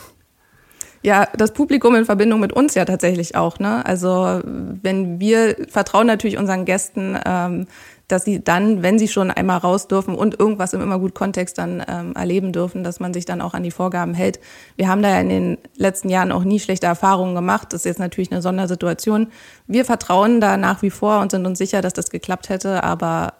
Ja, 1.01 1.27
das 1.35 1.53
Publikum 1.53 1.95
in 1.95 2.05
Verbindung 2.05 2.39
mit 2.39 2.53
uns 2.53 2.75
ja 2.75 2.85
tatsächlich 2.85 3.35
auch. 3.35 3.59
Ne? 3.59 3.83
Also 3.85 4.41
wenn 4.43 5.19
wir 5.19 5.55
vertrauen 5.69 6.05
natürlich 6.05 6.37
unseren 6.37 6.65
Gästen, 6.65 7.17
ähm, 7.25 7.67
dass 8.07 8.23
sie 8.23 8.41
dann, 8.41 8.83
wenn 8.83 8.97
sie 8.97 9.07
schon 9.07 9.31
einmal 9.31 9.57
raus 9.57 9.87
dürfen 9.87 10.15
und 10.15 10.39
irgendwas 10.39 10.73
im 10.73 10.81
immer 10.81 10.97
gut 10.97 11.13
Kontext 11.13 11.57
dann 11.57 11.83
ähm, 11.87 12.13
erleben 12.15 12.53
dürfen, 12.53 12.83
dass 12.83 12.99
man 12.99 13.13
sich 13.13 13.25
dann 13.25 13.41
auch 13.41 13.53
an 13.53 13.63
die 13.63 13.71
Vorgaben 13.71 14.13
hält. 14.13 14.39
Wir 14.77 14.87
haben 14.87 15.01
da 15.01 15.09
ja 15.09 15.19
in 15.19 15.29
den 15.29 15.57
letzten 15.75 16.09
Jahren 16.09 16.31
auch 16.31 16.43
nie 16.43 16.59
schlechte 16.59 16.87
Erfahrungen 16.87 17.35
gemacht. 17.35 17.73
Das 17.73 17.81
ist 17.81 17.85
jetzt 17.85 17.99
natürlich 17.99 18.31
eine 18.31 18.41
Sondersituation. 18.41 19.27
Wir 19.67 19.83
vertrauen 19.83 20.39
da 20.39 20.55
nach 20.55 20.81
wie 20.81 20.89
vor 20.89 21.19
und 21.19 21.31
sind 21.31 21.45
uns 21.45 21.57
sicher, 21.57 21.81
dass 21.81 21.93
das 21.93 22.09
geklappt 22.09 22.47
hätte, 22.47 22.83
aber 22.83 23.33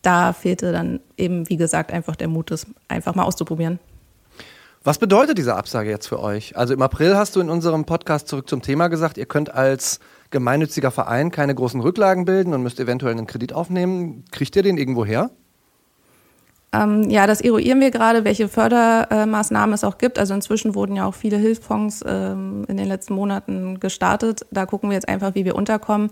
da 0.00 0.32
fehlte 0.32 0.72
dann 0.72 1.00
eben, 1.16 1.48
wie 1.50 1.56
gesagt, 1.56 1.92
einfach 1.92 2.16
der 2.16 2.28
Mut, 2.28 2.50
das 2.50 2.66
einfach 2.88 3.14
mal 3.14 3.24
auszuprobieren. 3.24 3.78
Was 4.84 4.98
bedeutet 4.98 5.36
diese 5.36 5.54
Absage 5.54 5.90
jetzt 5.90 6.06
für 6.06 6.20
euch? 6.20 6.56
Also 6.56 6.72
im 6.72 6.80
April 6.80 7.16
hast 7.16 7.36
du 7.36 7.40
in 7.40 7.50
unserem 7.50 7.84
Podcast 7.84 8.28
zurück 8.28 8.48
zum 8.48 8.62
Thema 8.62 8.88
gesagt, 8.88 9.18
ihr 9.18 9.26
könnt 9.26 9.52
als 9.52 9.98
gemeinnütziger 10.30 10.90
Verein 10.90 11.30
keine 11.30 11.54
großen 11.54 11.80
Rücklagen 11.80 12.24
bilden 12.24 12.54
und 12.54 12.62
müsst 12.62 12.80
eventuell 12.80 13.12
einen 13.12 13.26
Kredit 13.26 13.52
aufnehmen. 13.52 14.24
Kriegt 14.30 14.56
ihr 14.56 14.62
den 14.62 14.78
irgendwo 14.78 15.04
her? 15.04 15.30
Ähm, 16.70 17.08
ja, 17.08 17.26
das 17.26 17.40
eruieren 17.40 17.80
wir 17.80 17.90
gerade, 17.90 18.24
welche 18.24 18.46
Fördermaßnahmen 18.48 19.72
es 19.72 19.84
auch 19.84 19.96
gibt. 19.96 20.18
Also 20.18 20.34
inzwischen 20.34 20.74
wurden 20.74 20.96
ja 20.96 21.06
auch 21.06 21.14
viele 21.14 21.38
Hilfsfonds 21.38 22.04
ähm, 22.06 22.66
in 22.68 22.76
den 22.76 22.86
letzten 22.86 23.14
Monaten 23.14 23.80
gestartet. 23.80 24.44
Da 24.50 24.66
gucken 24.66 24.90
wir 24.90 24.94
jetzt 24.94 25.08
einfach, 25.08 25.34
wie 25.34 25.46
wir 25.46 25.54
unterkommen. 25.54 26.10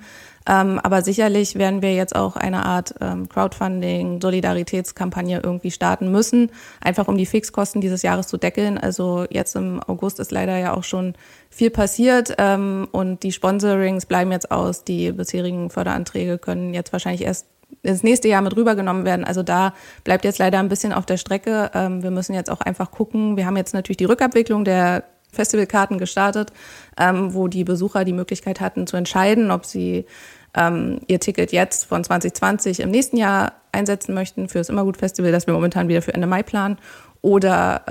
Ähm, 0.49 0.79
aber 0.83 1.03
sicherlich 1.03 1.57
werden 1.57 1.83
wir 1.83 1.95
jetzt 1.95 2.17
auch 2.17 2.37
eine 2.37 2.65
Art 2.65 2.95
ähm, 3.03 3.29
Crowdfunding, 3.29 4.21
Solidaritätskampagne 4.23 5.41
irgendwie 5.43 5.73
starten 5.73 6.11
müssen, 6.11 6.51
einfach 6.81 7.09
um 7.09 7.19
die 7.19 7.27
Fixkosten 7.27 7.83
dieses 7.83 8.03
Jahres 8.03 8.29
zu 8.29 8.39
deckeln. 8.39 8.79
Also 8.79 9.27
jetzt 9.29 9.57
im 9.57 9.83
August 9.87 10.21
ist 10.21 10.31
leider 10.31 10.57
ja 10.57 10.75
auch 10.75 10.85
schon 10.85 11.15
viel 11.51 11.71
passiert 11.71 12.35
ähm, 12.39 12.89
und 12.93 13.25
die 13.25 13.33
Sponsorings 13.33 14.07
bleiben 14.07 14.33
jetzt 14.33 14.51
aus. 14.51 14.85
Die 14.85 15.13
bisherigen 15.13 15.69
Förderanträge 15.69 16.39
können 16.39 16.73
jetzt 16.73 16.93
wahrscheinlich 16.93 17.25
erst 17.25 17.47
ins 17.87 18.03
nächste 18.03 18.29
Jahr 18.29 18.43
mit 18.43 18.57
rübergenommen 18.57 19.05
werden. 19.05 19.25
Also 19.25 19.43
da 19.43 19.73
bleibt 20.05 20.25
jetzt 20.25 20.39
leider 20.39 20.59
ein 20.59 20.69
bisschen 20.69 20.93
auf 20.93 21.07
der 21.07 21.17
Strecke. 21.17 21.71
Ähm, 21.75 22.03
wir 22.03 22.11
müssen 22.11 22.35
jetzt 22.35 22.51
auch 22.51 22.61
einfach 22.61 22.91
gucken. 22.91 23.37
Wir 23.37 23.47
haben 23.47 23.57
jetzt 23.57 23.75
natürlich 23.75 23.97
die 23.97 24.05
Rückabwicklung 24.05 24.65
der 24.65 25.05
Festivalkarten 25.33 25.99
gestartet, 25.99 26.53
ähm, 26.99 27.35
wo 27.35 27.49
die 27.49 27.65
Besucher 27.65 28.05
die 28.05 28.13
Möglichkeit 28.13 28.61
hatten 28.61 28.87
zu 28.87 28.97
entscheiden, 28.97 29.51
ob 29.51 29.67
sie 29.67 30.07
ähm, 30.55 31.01
ihr 31.07 31.21
Ticket 31.21 31.53
jetzt 31.53 31.85
von 31.85 32.03
2020 32.03 32.81
im 32.81 32.91
nächsten 32.91 33.17
Jahr 33.17 33.53
einsetzen 33.73 34.15
möchten 34.15 34.49
für 34.49 34.59
das 34.59 34.69
Immergut 34.69 34.97
Festival, 34.97 35.33
das 35.33 35.47
wir 35.47 35.55
momentan 35.55 35.89
wieder 35.89 36.03
für 36.03 36.15
Ende 36.15 36.27
Mai 36.27 36.43
planen, 36.43 36.79
oder 37.21 37.83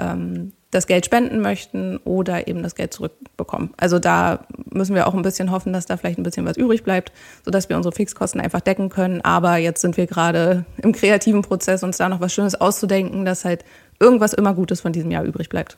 das 0.75 0.87
Geld 0.87 1.05
spenden 1.05 1.41
möchten 1.41 1.97
oder 2.03 2.47
eben 2.47 2.61
das 2.61 2.75
Geld 2.75 2.93
zurückbekommen. 2.93 3.71
Also 3.77 3.97
da 3.97 4.45
müssen 4.71 4.93
wir 4.93 5.07
auch 5.07 5.13
ein 5.13 5.21
bisschen 5.21 5.51
hoffen, 5.51 5.73
dass 5.73 5.85
da 5.85 5.97
vielleicht 5.97 6.19
ein 6.19 6.23
bisschen 6.23 6.45
was 6.45 6.57
übrig 6.57 6.83
bleibt, 6.83 7.11
sodass 7.43 7.69
wir 7.69 7.77
unsere 7.77 7.95
Fixkosten 7.95 8.41
einfach 8.41 8.61
decken 8.61 8.89
können. 8.89 9.21
Aber 9.21 9.57
jetzt 9.57 9.81
sind 9.81 9.97
wir 9.97 10.05
gerade 10.05 10.65
im 10.77 10.91
kreativen 10.91 11.41
Prozess, 11.41 11.83
uns 11.83 11.97
da 11.97 12.09
noch 12.09 12.19
was 12.19 12.33
Schönes 12.33 12.55
auszudenken, 12.55 13.25
dass 13.25 13.45
halt 13.45 13.63
irgendwas 13.99 14.33
immer 14.33 14.53
Gutes 14.53 14.81
von 14.81 14.91
diesem 14.91 15.11
Jahr 15.11 15.23
übrig 15.23 15.49
bleibt. 15.49 15.77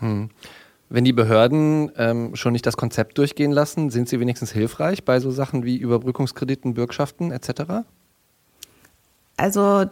Hm. 0.00 0.30
Wenn 0.88 1.04
die 1.04 1.12
Behörden 1.12 1.90
ähm, 1.96 2.36
schon 2.36 2.52
nicht 2.52 2.66
das 2.66 2.76
Konzept 2.76 3.16
durchgehen 3.16 3.52
lassen, 3.52 3.88
sind 3.88 4.08
sie 4.08 4.20
wenigstens 4.20 4.52
hilfreich 4.52 5.04
bei 5.04 5.20
so 5.20 5.30
Sachen 5.30 5.64
wie 5.64 5.76
Überbrückungskrediten, 5.76 6.74
Bürgschaften 6.74 7.30
etc.? 7.30 7.86
Also 9.38 9.86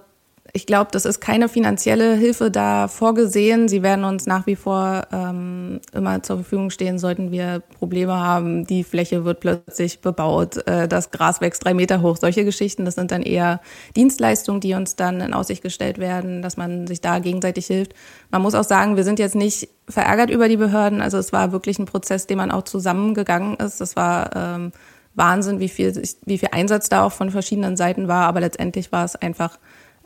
ich 0.52 0.66
glaube, 0.66 0.90
das 0.92 1.04
ist 1.04 1.20
keine 1.20 1.48
finanzielle 1.48 2.14
Hilfe 2.14 2.50
da 2.50 2.88
vorgesehen. 2.88 3.68
Sie 3.68 3.82
werden 3.82 4.04
uns 4.04 4.26
nach 4.26 4.46
wie 4.46 4.56
vor 4.56 5.06
ähm, 5.12 5.80
immer 5.92 6.22
zur 6.22 6.36
Verfügung 6.36 6.70
stehen, 6.70 6.98
sollten 6.98 7.30
wir 7.30 7.62
Probleme 7.78 8.14
haben. 8.14 8.66
Die 8.66 8.82
Fläche 8.82 9.24
wird 9.24 9.40
plötzlich 9.40 10.00
bebaut, 10.00 10.66
äh, 10.66 10.88
das 10.88 11.10
Gras 11.10 11.40
wächst 11.40 11.64
drei 11.64 11.74
Meter 11.74 12.02
hoch. 12.02 12.16
Solche 12.16 12.44
Geschichten, 12.44 12.84
das 12.84 12.96
sind 12.96 13.12
dann 13.12 13.22
eher 13.22 13.60
Dienstleistungen, 13.96 14.60
die 14.60 14.74
uns 14.74 14.96
dann 14.96 15.20
in 15.20 15.34
Aussicht 15.34 15.62
gestellt 15.62 15.98
werden, 15.98 16.42
dass 16.42 16.56
man 16.56 16.86
sich 16.86 17.00
da 17.00 17.20
gegenseitig 17.20 17.66
hilft. 17.66 17.94
Man 18.30 18.42
muss 18.42 18.54
auch 18.54 18.64
sagen, 18.64 18.96
wir 18.96 19.04
sind 19.04 19.18
jetzt 19.18 19.36
nicht 19.36 19.68
verärgert 19.88 20.30
über 20.30 20.48
die 20.48 20.56
Behörden. 20.56 21.00
Also 21.00 21.18
es 21.18 21.32
war 21.32 21.52
wirklich 21.52 21.78
ein 21.78 21.86
Prozess, 21.86 22.26
den 22.26 22.38
man 22.38 22.50
auch 22.50 22.62
zusammengegangen 22.62 23.56
ist. 23.56 23.80
Es 23.80 23.94
war 23.94 24.34
ähm, 24.34 24.72
Wahnsinn, 25.14 25.60
wie 25.60 25.68
viel, 25.68 26.00
wie 26.24 26.38
viel 26.38 26.50
Einsatz 26.52 26.88
da 26.88 27.04
auch 27.04 27.12
von 27.12 27.30
verschiedenen 27.30 27.76
Seiten 27.76 28.08
war. 28.08 28.26
Aber 28.26 28.40
letztendlich 28.40 28.90
war 28.92 29.04
es 29.04 29.16
einfach 29.16 29.58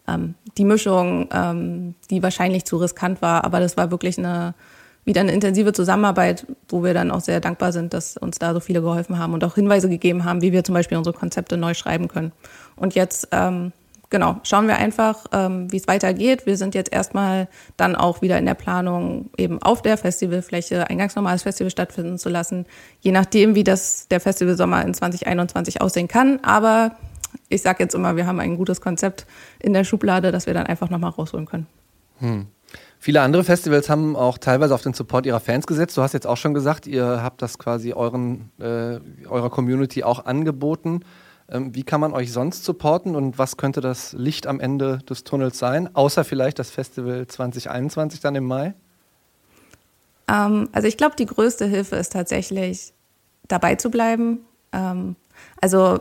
ähm, 0.09 0.35
die 0.57 0.65
Mischung, 0.65 1.29
ähm, 1.33 1.95
die 2.11 2.23
wahrscheinlich 2.23 2.65
zu 2.65 2.77
riskant 2.77 3.23
war, 3.23 3.45
aber 3.45 3.61
das 3.61 3.77
war 3.77 3.91
wirklich 3.91 4.19
eine 4.19 4.55
wieder 5.07 5.21
eine 5.21 5.33
intensive 5.33 5.75
Zusammenarbeit, 5.75 6.47
wo 6.69 6.83
wir 6.83 6.95
dann 6.95 7.11
auch 7.11 7.21
sehr 7.21 7.39
dankbar 7.39 7.73
sind, 7.73 7.93
dass 7.93 8.17
uns 8.17 8.39
da 8.39 8.55
so 8.55 8.61
viele 8.61 8.81
geholfen 8.81 9.19
haben 9.19 9.35
und 9.35 9.45
auch 9.45 9.55
Hinweise 9.55 9.91
gegeben 9.91 10.25
haben, 10.25 10.41
wie 10.41 10.53
wir 10.53 10.65
zum 10.65 10.75
Beispiel 10.75 10.97
unsere 10.97 11.15
Konzepte 11.15 11.59
neu 11.59 11.75
schreiben 11.75 12.09
können. 12.09 12.33
Und 12.75 12.95
jetzt 12.95 13.29
ähm, 13.31 13.73
genau, 14.15 14.37
schauen 14.45 14.69
wir 14.69 14.77
einfach, 14.77 15.27
ähm, 15.33 15.71
wie 15.73 15.77
es 15.77 15.89
weitergeht. 15.89 16.47
Wir 16.47 16.57
sind 16.57 16.77
jetzt 16.77 16.93
erstmal 16.93 17.49
dann 17.77 17.97
auch 17.97 18.23
wieder 18.23 18.39
in 18.39 18.47
der 18.47 18.55
Planung, 18.55 19.31
eben 19.37 19.61
auf 19.61 19.83
der 19.83 19.99
Festivalfläche 19.99 20.89
ein 20.89 20.99
ganz 20.99 21.17
normales 21.17 21.43
Festival 21.43 21.71
stattfinden 21.71 22.17
zu 22.17 22.29
lassen, 22.29 22.65
je 23.01 23.11
nachdem, 23.11 23.57
wie 23.57 23.65
das 23.65 24.07
der 24.09 24.21
Festivalsommer 24.21 24.85
in 24.85 24.95
2021 24.95 25.81
aussehen 25.81 26.07
kann. 26.07 26.39
Aber 26.45 26.93
ich 27.49 27.63
sage 27.63 27.83
jetzt 27.83 27.95
immer, 27.95 28.17
wir 28.17 28.27
haben 28.27 28.41
ein 28.41 28.57
gutes 28.57 28.81
Konzept 28.81 29.27
in 29.61 29.73
der 29.73 29.85
Schublade, 29.85 30.33
das 30.33 30.47
wir 30.47 30.55
dann 30.55 30.67
einfach 30.67 30.91
nochmal 30.91 31.11
rausholen 31.11 31.47
können. 31.47 31.67
Hm. 32.19 32.47
Viele 32.99 33.21
andere 33.21 33.45
Festivals 33.45 33.91
haben 33.91 34.17
auch 34.17 34.39
teilweise 34.39 34.75
auf 34.75 34.83
den 34.83 34.95
Support 34.95 35.27
ihrer 35.27 35.41
Fans 35.41 35.67
gesetzt. 35.67 35.97
Du 35.97 36.03
hast 36.03 36.15
jetzt 36.15 36.27
auch 36.27 36.37
schon 36.37 36.55
gesagt, 36.55 36.87
ihr 36.87 37.23
habt 37.23 37.43
das 37.43 37.59
quasi 37.59 37.93
euren, 37.93 38.51
äh, 38.59 38.99
eurer 39.29 39.51
Community 39.51 40.03
auch 40.03 40.25
angeboten. 40.25 41.01
Ähm, 41.51 41.75
wie 41.75 41.83
kann 41.83 42.01
man 42.01 42.13
euch 42.13 42.33
sonst 42.33 42.65
supporten 42.65 43.15
und 43.15 43.39
was 43.39 43.59
könnte 43.59 43.83
das 43.83 44.15
Licht 44.15 44.47
am 44.47 44.61
Ende 44.61 44.99
des 45.09 45.25
Tunnels 45.25 45.59
sein, 45.59 45.95
außer 45.95 46.25
vielleicht 46.25 46.59
das 46.59 46.71
Festival 46.71 47.27
2021 47.27 48.21
dann 48.21 48.35
im 48.35 48.45
Mai? 48.45 48.73
Ähm, 50.27 50.71
also 50.73 50.89
ich 50.89 50.97
glaube, 50.97 51.17
die 51.17 51.27
größte 51.27 51.67
Hilfe 51.67 51.97
ist 51.97 52.13
tatsächlich 52.13 52.95
dabei 53.47 53.75
zu 53.75 53.91
bleiben. 53.91 54.39
Ähm, 54.73 55.17
also 55.61 56.01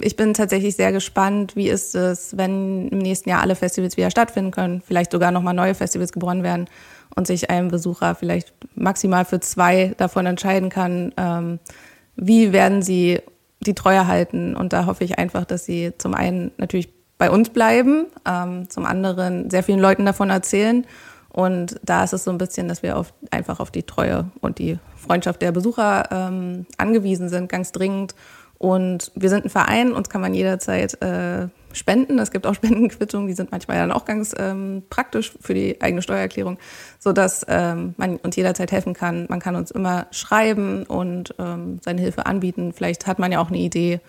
ich 0.00 0.16
bin 0.16 0.34
tatsächlich 0.34 0.76
sehr 0.76 0.92
gespannt, 0.92 1.56
wie 1.56 1.68
ist 1.68 1.94
es, 1.94 2.36
wenn 2.36 2.88
im 2.88 2.98
nächsten 2.98 3.30
Jahr 3.30 3.42
alle 3.42 3.54
Festivals 3.56 3.96
wieder 3.96 4.10
stattfinden 4.10 4.50
können, 4.50 4.82
vielleicht 4.84 5.12
sogar 5.12 5.30
nochmal 5.30 5.54
neue 5.54 5.74
Festivals 5.74 6.12
geboren 6.12 6.42
werden 6.42 6.66
und 7.14 7.26
sich 7.26 7.50
ein 7.50 7.68
Besucher 7.68 8.14
vielleicht 8.14 8.52
maximal 8.74 9.24
für 9.24 9.40
zwei 9.40 9.94
davon 9.96 10.26
entscheiden 10.26 10.68
kann, 10.68 11.12
ähm, 11.16 11.58
wie 12.16 12.52
werden 12.52 12.82
sie 12.82 13.20
die 13.60 13.74
Treue 13.74 14.06
halten. 14.06 14.54
Und 14.56 14.72
da 14.72 14.86
hoffe 14.86 15.04
ich 15.04 15.18
einfach, 15.18 15.44
dass 15.44 15.64
sie 15.64 15.92
zum 15.98 16.14
einen 16.14 16.52
natürlich 16.56 16.90
bei 17.18 17.30
uns 17.30 17.50
bleiben, 17.50 18.06
ähm, 18.26 18.68
zum 18.68 18.84
anderen 18.84 19.50
sehr 19.50 19.62
vielen 19.62 19.80
Leuten 19.80 20.04
davon 20.04 20.30
erzählen. 20.30 20.86
Und 21.30 21.78
da 21.82 22.04
ist 22.04 22.12
es 22.12 22.24
so 22.24 22.30
ein 22.30 22.38
bisschen, 22.38 22.68
dass 22.68 22.82
wir 22.82 22.96
auf, 22.96 23.12
einfach 23.30 23.60
auf 23.60 23.70
die 23.70 23.82
Treue 23.82 24.30
und 24.40 24.58
die 24.58 24.78
Freundschaft 24.96 25.42
der 25.42 25.52
Besucher 25.52 26.08
ähm, 26.10 26.66
angewiesen 26.78 27.28
sind, 27.28 27.48
ganz 27.50 27.72
dringend. 27.72 28.14
Und 28.58 29.12
wir 29.14 29.28
sind 29.28 29.44
ein 29.44 29.50
Verein, 29.50 29.92
uns 29.92 30.08
kann 30.08 30.20
man 30.20 30.32
jederzeit 30.32 31.00
äh, 31.02 31.48
spenden. 31.72 32.18
Es 32.18 32.30
gibt 32.30 32.46
auch 32.46 32.54
Spendenquittungen, 32.56 33.28
die 33.28 33.34
sind 33.34 33.52
manchmal 33.52 33.76
dann 33.76 33.92
auch 33.92 34.04
ganz 34.04 34.34
ähm, 34.38 34.82
praktisch 34.88 35.32
für 35.40 35.54
die 35.54 35.80
eigene 35.80 36.02
Steuererklärung, 36.02 36.58
sodass 36.98 37.44
ähm, 37.48 37.94
man 37.96 38.16
uns 38.16 38.36
jederzeit 38.36 38.72
helfen 38.72 38.94
kann. 38.94 39.26
Man 39.28 39.40
kann 39.40 39.56
uns 39.56 39.70
immer 39.70 40.06
schreiben 40.10 40.84
und 40.84 41.34
ähm, 41.38 41.80
seine 41.84 42.00
Hilfe 42.00 42.26
anbieten. 42.26 42.72
Vielleicht 42.72 43.06
hat 43.06 43.18
man 43.18 43.30
ja 43.30 43.40
auch 43.40 43.48
eine 43.48 43.58
Idee, 43.58 44.00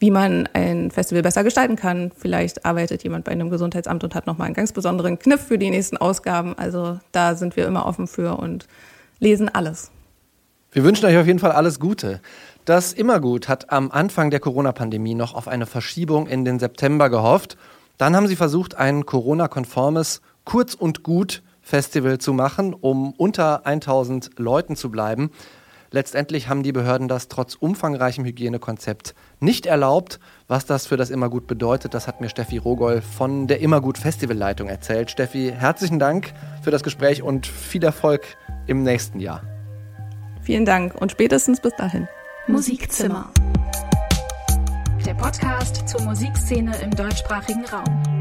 wie 0.00 0.10
man 0.10 0.48
ein 0.52 0.90
Festival 0.90 1.22
besser 1.22 1.44
gestalten 1.44 1.76
kann. 1.76 2.10
Vielleicht 2.16 2.64
arbeitet 2.64 3.04
jemand 3.04 3.24
bei 3.24 3.32
einem 3.32 3.48
Gesundheitsamt 3.48 4.02
und 4.02 4.14
hat 4.14 4.26
nochmal 4.26 4.46
einen 4.46 4.54
ganz 4.54 4.72
besonderen 4.72 5.18
Kniff 5.18 5.46
für 5.46 5.56
die 5.56 5.70
nächsten 5.70 5.96
Ausgaben. 5.96 6.58
Also 6.58 6.98
da 7.12 7.36
sind 7.36 7.56
wir 7.56 7.66
immer 7.66 7.86
offen 7.86 8.08
für 8.08 8.36
und 8.36 8.66
lesen 9.20 9.48
alles. 9.48 9.92
Wir 10.72 10.82
wünschen 10.82 11.06
euch 11.06 11.16
auf 11.16 11.26
jeden 11.26 11.38
Fall 11.38 11.52
alles 11.52 11.78
Gute. 11.78 12.20
Das 12.64 12.94
Immergut 12.94 13.46
hat 13.46 13.70
am 13.70 13.90
Anfang 13.90 14.30
der 14.30 14.40
Corona-Pandemie 14.40 15.14
noch 15.14 15.34
auf 15.34 15.48
eine 15.48 15.66
Verschiebung 15.66 16.26
in 16.26 16.46
den 16.46 16.58
September 16.58 17.10
gehofft. 17.10 17.58
Dann 17.98 18.16
haben 18.16 18.26
sie 18.26 18.36
versucht, 18.36 18.74
ein 18.74 19.04
Corona-konformes 19.04 20.22
Kurz 20.46 20.72
und 20.72 21.02
Gut 21.02 21.42
Festival 21.60 22.16
zu 22.18 22.32
machen, 22.32 22.72
um 22.72 23.12
unter 23.12 23.66
1000 23.66 24.38
Leuten 24.38 24.76
zu 24.76 24.90
bleiben. 24.90 25.30
Letztendlich 25.90 26.48
haben 26.48 26.62
die 26.62 26.72
Behörden 26.72 27.06
das 27.06 27.28
trotz 27.28 27.54
umfangreichem 27.54 28.24
Hygienekonzept 28.24 29.14
nicht 29.40 29.66
erlaubt. 29.66 30.18
Was 30.48 30.64
das 30.64 30.86
für 30.86 30.96
das 30.96 31.10
Immergut 31.10 31.46
bedeutet, 31.46 31.92
das 31.92 32.08
hat 32.08 32.22
mir 32.22 32.30
Steffi 32.30 32.56
Rogol 32.56 33.02
von 33.02 33.46
der 33.46 33.60
Immergut 33.60 33.98
Festivalleitung 33.98 34.68
erzählt. 34.68 35.10
Steffi, 35.10 35.52
herzlichen 35.54 35.98
Dank 35.98 36.32
für 36.62 36.70
das 36.70 36.82
Gespräch 36.82 37.22
und 37.22 37.46
viel 37.46 37.84
Erfolg 37.84 38.22
im 38.66 38.82
nächsten 38.82 39.20
Jahr. 39.20 39.42
Vielen 40.42 40.64
Dank 40.64 40.94
und 40.94 41.12
spätestens 41.12 41.60
bis 41.60 41.74
dahin. 41.76 42.08
Musikzimmer. 42.46 43.30
Der 45.06 45.14
Podcast 45.14 45.88
zur 45.88 46.02
Musikszene 46.02 46.76
im 46.82 46.90
deutschsprachigen 46.90 47.64
Raum. 47.64 48.13